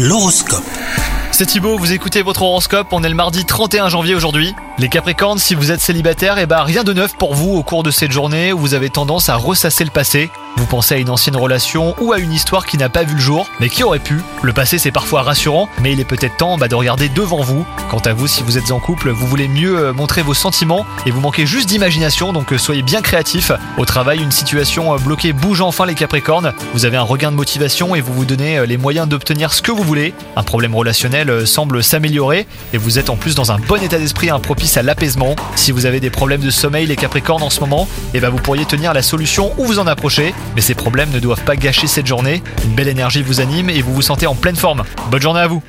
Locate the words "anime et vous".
43.40-43.94